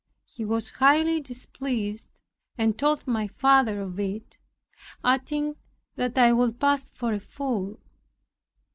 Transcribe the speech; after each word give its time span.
He 0.25 0.43
was 0.45 0.71
highly 0.71 1.19
displeased, 1.21 2.09
and 2.57 2.75
told 2.75 3.05
my 3.05 3.27
father 3.27 3.79
of 3.81 3.99
it, 3.99 4.39
adding, 5.03 5.57
that 5.95 6.17
I 6.17 6.33
would 6.33 6.59
pass 6.59 6.89
for 6.89 7.13
a 7.13 7.19
fool. 7.19 7.79